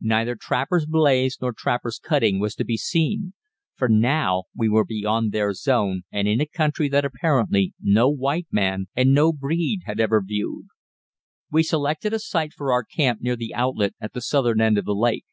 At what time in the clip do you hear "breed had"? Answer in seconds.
9.30-10.00